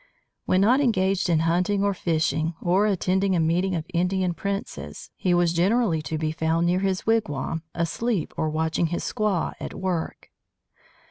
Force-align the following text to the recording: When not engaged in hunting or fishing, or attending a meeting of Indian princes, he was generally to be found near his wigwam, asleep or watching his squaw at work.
When 0.47 0.61
not 0.61 0.81
engaged 0.81 1.29
in 1.29 1.41
hunting 1.41 1.83
or 1.83 1.93
fishing, 1.93 2.55
or 2.59 2.87
attending 2.87 3.35
a 3.35 3.39
meeting 3.39 3.75
of 3.75 3.85
Indian 3.93 4.33
princes, 4.33 5.11
he 5.15 5.31
was 5.31 5.53
generally 5.53 6.01
to 6.01 6.17
be 6.17 6.31
found 6.31 6.65
near 6.65 6.79
his 6.79 7.05
wigwam, 7.05 7.61
asleep 7.75 8.33
or 8.35 8.49
watching 8.49 8.87
his 8.87 9.03
squaw 9.03 9.53
at 9.59 9.75
work. 9.75 10.31